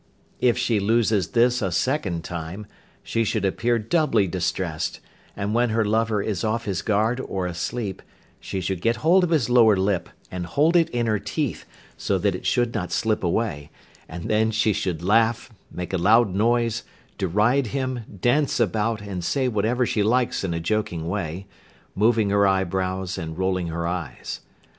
If 0.39 0.57
she 0.57 0.79
loses 0.79 1.27
this 1.27 1.61
a 1.61 1.71
second 1.71 2.23
time, 2.23 2.65
she 3.03 3.23
should 3.23 3.45
appear 3.45 3.77
doubly 3.77 4.25
distressed, 4.25 4.99
and 5.35 5.53
when 5.53 5.69
her 5.69 5.85
lover 5.85 6.23
is 6.23 6.43
off 6.43 6.65
his 6.65 6.81
guard 6.81 7.19
or 7.19 7.45
asleep, 7.45 8.01
she 8.39 8.61
should 8.61 8.81
get 8.81 8.95
hold 9.05 9.23
of 9.23 9.29
his 9.29 9.47
lower 9.47 9.77
lip, 9.77 10.09
and 10.31 10.47
hold 10.47 10.75
it 10.75 10.89
in 10.89 11.05
her 11.05 11.19
teeth, 11.19 11.65
so 11.97 12.17
that 12.17 12.33
it 12.33 12.47
should 12.47 12.73
not 12.73 12.91
slip 12.91 13.23
away, 13.23 13.69
and 14.09 14.27
then 14.27 14.49
she 14.49 14.73
should 14.73 15.03
laugh, 15.03 15.51
make 15.69 15.93
a 15.93 15.99
loud 15.99 16.33
noise, 16.33 16.81
deride 17.19 17.67
him, 17.67 17.99
dance 18.21 18.59
about, 18.59 19.01
and 19.01 19.23
say 19.23 19.47
whatever 19.47 19.85
she 19.85 20.01
likes 20.01 20.43
in 20.43 20.51
a 20.55 20.59
joking 20.59 21.07
way, 21.07 21.45
moving 21.93 22.31
her 22.31 22.47
eyebrows, 22.47 23.19
and 23.19 23.37
rolling 23.37 23.67
her 23.67 23.85
eyes. 23.85 24.39